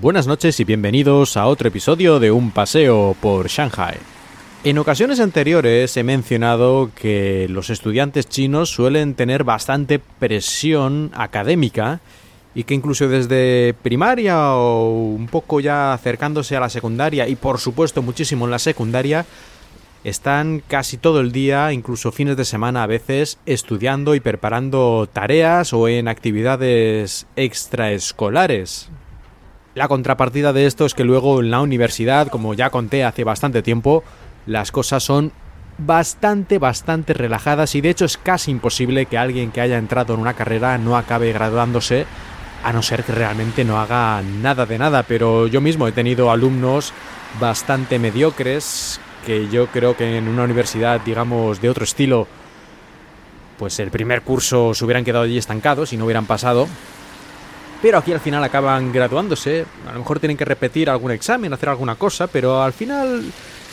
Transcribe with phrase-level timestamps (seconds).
[0.00, 3.98] Buenas noches y bienvenidos a otro episodio de Un paseo por Shanghai.
[4.64, 12.00] En ocasiones anteriores he mencionado que los estudiantes chinos suelen tener bastante presión académica
[12.54, 17.58] y que incluso desde primaria o un poco ya acercándose a la secundaria y por
[17.58, 19.26] supuesto muchísimo en la secundaria
[20.02, 25.74] están casi todo el día, incluso fines de semana a veces, estudiando y preparando tareas
[25.74, 28.88] o en actividades extraescolares.
[29.80, 33.62] La contrapartida de esto es que luego en la universidad, como ya conté hace bastante
[33.62, 34.04] tiempo,
[34.44, 35.32] las cosas son
[35.78, 40.20] bastante, bastante relajadas y de hecho es casi imposible que alguien que haya entrado en
[40.20, 42.04] una carrera no acabe graduándose
[42.62, 46.30] a no ser que realmente no haga nada de nada, pero yo mismo he tenido
[46.30, 46.92] alumnos
[47.40, 52.26] bastante mediocres que yo creo que en una universidad, digamos, de otro estilo,
[53.58, 56.68] pues el primer curso se hubieran quedado allí estancados y no hubieran pasado.
[57.82, 61.70] Pero aquí al final acaban graduándose, a lo mejor tienen que repetir algún examen, hacer
[61.70, 63.24] alguna cosa, pero al final,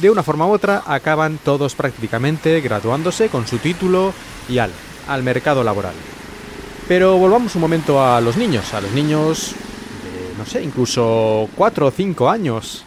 [0.00, 4.12] de una forma u otra, acaban todos prácticamente graduándose con su título
[4.48, 4.72] y al,
[5.06, 5.94] al mercado laboral.
[6.88, 11.86] Pero volvamos un momento a los niños, a los niños de, no sé, incluso 4
[11.86, 12.84] o 5 años.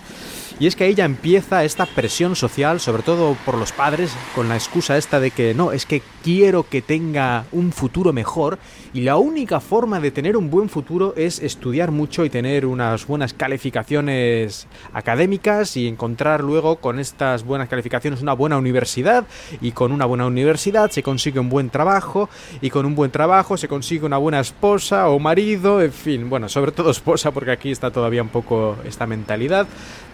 [0.58, 4.48] Y es que ahí ya empieza esta presión social, sobre todo por los padres, con
[4.48, 8.58] la excusa esta de que no, es que quiero que tenga un futuro mejor
[8.94, 13.06] y la única forma de tener un buen futuro es estudiar mucho y tener unas
[13.06, 19.26] buenas calificaciones académicas y encontrar luego con estas buenas calificaciones una buena universidad.
[19.60, 22.30] Y con una buena universidad se consigue un buen trabajo
[22.62, 26.48] y con un buen trabajo se consigue una buena esposa o marido, en fin, bueno,
[26.48, 29.68] sobre todo esposa porque aquí está todavía un poco esta mentalidad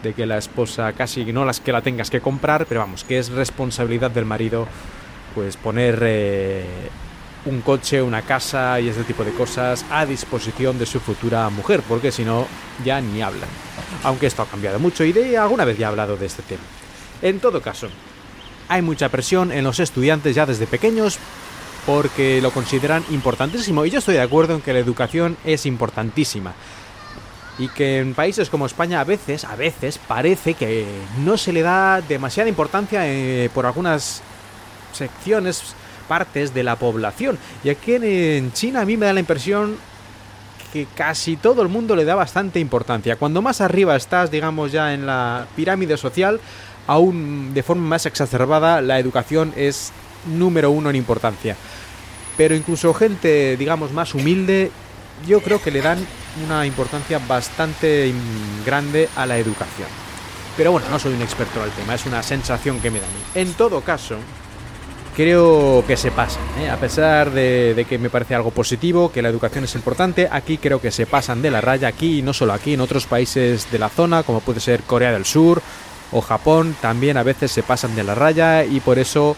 [0.04, 3.20] de que la esposa casi no las que la tengas que comprar, pero vamos, que
[3.20, 4.67] es responsabilidad del marido
[5.36, 6.66] pues poner eh,
[7.45, 11.82] un coche, una casa y ese tipo de cosas a disposición de su futura mujer,
[11.88, 12.48] porque si no
[12.84, 13.50] ya ni hablan.
[14.04, 16.61] Aunque esto ha cambiado mucho y de alguna vez ya he hablado de este tema.
[17.22, 17.88] En todo caso,
[18.67, 21.20] hay mucha presión en los estudiantes ya desde pequeños
[21.86, 26.54] porque lo consideran importantísimo y yo estoy de acuerdo en que la educación es importantísima
[27.61, 30.83] y que en países como España a veces, a veces parece que
[31.20, 34.23] no se le da demasiada importancia eh, por algunas
[34.94, 35.76] secciones,
[36.08, 37.38] partes de la población.
[37.64, 39.76] Y aquí en China a mí me da la impresión
[40.73, 43.16] que casi todo el mundo le da bastante importancia.
[43.17, 46.39] Cuando más arriba estás, digamos, ya en la pirámide social,
[46.88, 49.92] aún de forma más exacerbada, la educación es
[50.26, 51.55] número uno en importancia.
[52.38, 54.72] Pero incluso gente, digamos, más humilde,
[55.28, 55.99] yo creo que le dan
[56.43, 58.14] una importancia bastante
[58.65, 59.87] grande a la educación.
[60.58, 63.09] Pero bueno, no soy un experto al tema, es una sensación que me da a
[63.09, 63.23] mí.
[63.36, 64.17] En todo caso,
[65.15, 66.43] creo que se pasan.
[66.59, 66.69] ¿eh?
[66.69, 70.81] A pesar de, que me parece algo positivo, que la educación es importante, aquí creo
[70.81, 73.80] que se pasan de la raya, aquí y no solo aquí, en otros países de
[73.80, 75.61] la zona, como puede ser Corea del Sur
[76.11, 79.37] o Japón, también a veces se pasan de la raya y por eso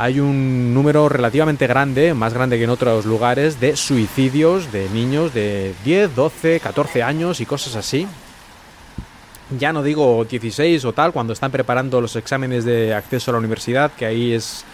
[0.00, 5.34] hay un número relativamente grande, más grande que en otros lugares, de suicidios de niños
[5.34, 8.06] de 10, 12, 14 años y cosas así.
[9.58, 13.40] Ya no digo 16 o tal, cuando están preparando los exámenes de acceso a la
[13.40, 14.64] universidad, que ahí es,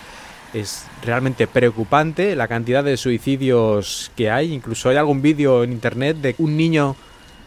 [0.54, 4.52] es realmente preocupante la cantidad de suicidios que hay.
[4.52, 6.94] Incluso hay algún vídeo en internet de un niño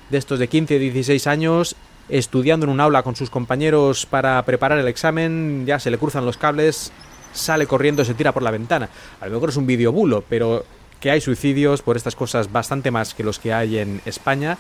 [0.10, 1.78] de estos de 15 o 16 años
[2.10, 6.26] estudiando en un aula con sus compañeros para preparar el examen, ya se le cruzan
[6.26, 6.92] los cables,
[7.34, 8.90] sale corriendo, se tira por la ventana.
[9.22, 10.66] A lo mejor es un vídeo bulo, pero
[11.00, 14.58] que hay suicidios por estas cosas bastante más que los que hay en España,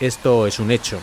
[0.00, 1.00] esto es un hecho.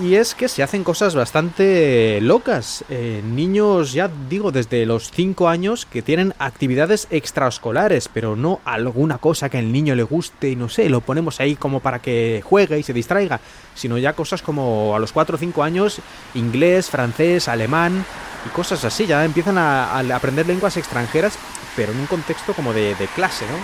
[0.00, 2.82] Y es que se hacen cosas bastante locas.
[2.88, 9.18] Eh, niños, ya digo, desde los 5 años que tienen actividades extraescolares, pero no alguna
[9.18, 12.42] cosa que al niño le guste y no sé, lo ponemos ahí como para que
[12.42, 13.40] juegue y se distraiga,
[13.74, 15.98] sino ya cosas como a los 4 o 5 años
[16.34, 18.02] inglés, francés, alemán
[18.46, 19.06] y cosas así.
[19.06, 21.38] Ya empiezan a, aprender lenguas extranjeras,
[21.76, 23.58] pero en un contexto como de, de clase, ¿no?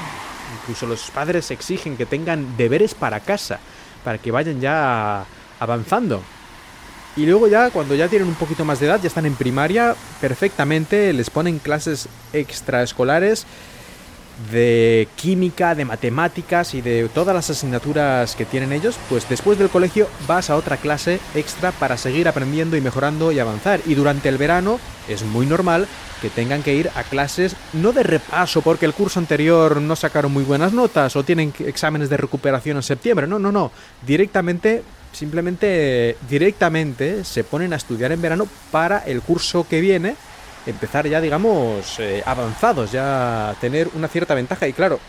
[0.60, 3.60] Incluso los padres exigen que tengan deberes para casa,
[4.04, 5.26] para que vayan ya
[5.60, 6.22] avanzando.
[7.16, 9.96] Y luego ya, cuando ya tienen un poquito más de edad, ya están en primaria,
[10.20, 13.44] perfectamente les ponen clases extraescolares
[14.52, 19.68] de química, de matemáticas y de todas las asignaturas que tienen ellos, pues después del
[19.68, 23.80] colegio vas a otra clase extra para seguir aprendiendo y mejorando y avanzar.
[23.84, 24.78] Y durante el verano
[25.08, 25.88] es muy normal
[26.22, 30.32] que tengan que ir a clases no de repaso porque el curso anterior no sacaron
[30.32, 33.26] muy buenas notas o tienen exámenes de recuperación en septiembre.
[33.26, 33.72] No, no, no.
[34.06, 34.82] Directamente
[35.18, 40.14] simplemente directamente se ponen a estudiar en verano para el curso que viene
[40.66, 45.00] empezar ya digamos eh, avanzados ya tener una cierta ventaja y claro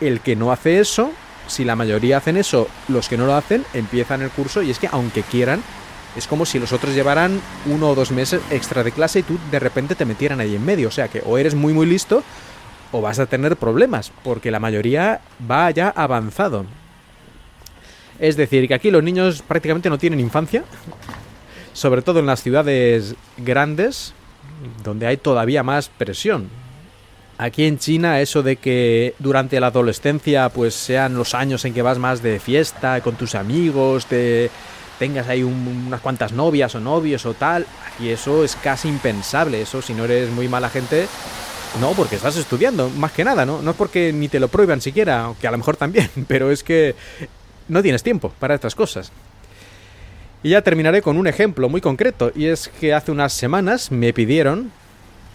[0.00, 1.10] el que no hace eso
[1.48, 4.78] si la mayoría hacen eso, los que no lo hacen empiezan el curso y es
[4.78, 5.62] que aunque quieran,
[6.16, 9.38] es como si los otros llevaran uno o dos meses extra de clase y tú
[9.50, 10.88] de repente te metieran ahí en medio.
[10.88, 12.22] O sea que o eres muy muy listo
[12.92, 16.64] o vas a tener problemas, porque la mayoría va ya avanzado.
[18.18, 20.64] Es decir, que aquí los niños prácticamente no tienen infancia,
[21.72, 24.14] sobre todo en las ciudades grandes,
[24.82, 26.48] donde hay todavía más presión.
[27.38, 31.82] Aquí en China eso de que durante la adolescencia pues sean los años en que
[31.82, 34.50] vas más de fiesta con tus amigos, te
[34.98, 39.82] tengas ahí unas cuantas novias o novios o tal, aquí eso es casi impensable, eso
[39.82, 41.06] si no eres muy mala gente,
[41.78, 43.60] no, porque estás estudiando, más que nada, ¿no?
[43.60, 46.62] No es porque ni te lo prohíban siquiera, que a lo mejor también, pero es
[46.62, 46.94] que
[47.68, 49.12] no tienes tiempo para estas cosas.
[50.42, 54.12] Y ya terminaré con un ejemplo muy concreto, y es que hace unas semanas me
[54.12, 54.70] pidieron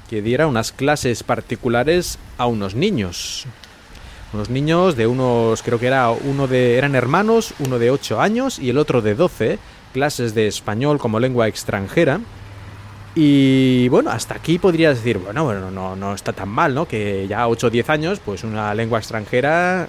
[0.09, 3.45] que diera unas clases particulares a unos niños.
[4.33, 8.59] Unos niños de unos, creo que era uno de, eran hermanos, uno de 8 años
[8.59, 9.59] y el otro de 12,
[9.93, 12.21] clases de español como lengua extranjera.
[13.15, 16.87] Y bueno, hasta aquí podrías decir, bueno, bueno, no, no está tan mal, ¿no?
[16.87, 19.87] Que ya 8 o 10 años, pues una lengua extranjera,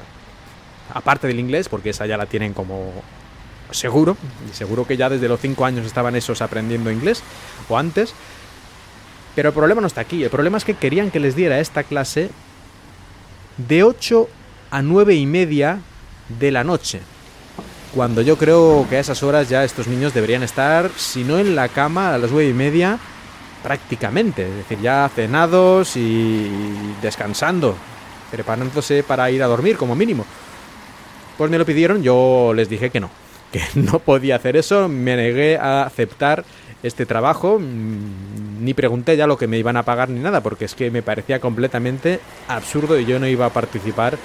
[0.93, 2.93] aparte del inglés, porque esa ya la tienen como
[3.71, 4.17] seguro,
[4.51, 7.23] y seguro que ya desde los 5 años estaban esos aprendiendo inglés,
[7.69, 8.15] o antes.
[9.35, 11.85] Pero el problema no está aquí, el problema es que querían que les diera esta
[11.85, 12.31] clase
[13.57, 14.29] de 8
[14.71, 15.81] a 9 y media
[16.29, 17.01] de la noche.
[17.95, 21.55] Cuando yo creo que a esas horas ya estos niños deberían estar, si no en
[21.55, 22.99] la cama a las 9 y media,
[23.63, 24.49] prácticamente.
[24.49, 26.51] Es decir, ya cenados y
[27.01, 27.77] descansando,
[28.31, 30.25] preparándose para ir a dormir como mínimo.
[31.39, 33.11] Pues me lo pidieron, yo les dije que no,
[33.51, 36.45] que no podía hacer eso, me negué a aceptar
[36.83, 40.65] este trabajo, mm, ni pregunté ya lo que me iban a pagar ni nada, porque
[40.65, 44.19] es que me parecía completamente absurdo y yo no iba a participar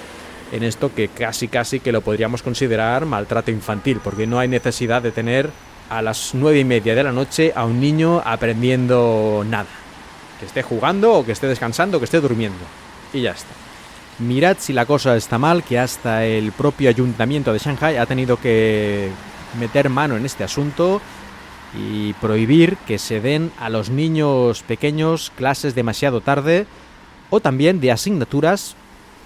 [0.52, 5.02] en esto que casi casi que lo podríamos considerar maltrato infantil, porque no hay necesidad
[5.02, 5.50] de tener
[5.90, 9.68] a las nueve y media de la noche a un niño aprendiendo nada.
[10.38, 12.64] Que esté jugando o que esté descansando o que esté durmiendo.
[13.12, 13.67] Y ya está.
[14.18, 18.36] Mirad si la cosa está mal, que hasta el propio ayuntamiento de Shanghai ha tenido
[18.36, 19.10] que
[19.60, 21.00] meter mano en este asunto
[21.78, 26.66] y prohibir que se den a los niños pequeños clases demasiado tarde
[27.30, 28.74] o también de asignaturas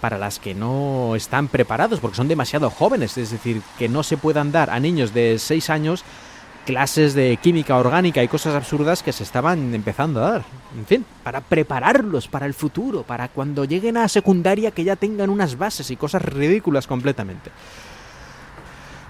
[0.03, 4.19] para las que no están preparados porque son demasiado jóvenes, es decir, que no se
[4.19, 6.05] puedan dar a niños de 6 años
[6.65, 10.43] clases de química orgánica y cosas absurdas que se estaban empezando a dar.
[10.77, 15.31] En fin, para prepararlos para el futuro, para cuando lleguen a secundaria que ya tengan
[15.31, 17.51] unas bases y cosas ridículas completamente.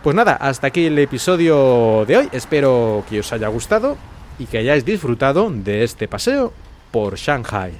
[0.03, 2.29] Pues nada, hasta aquí el episodio de hoy.
[2.33, 3.97] Espero que os haya gustado
[4.39, 6.53] y que hayáis disfrutado de este paseo
[6.91, 7.73] por Shanghai.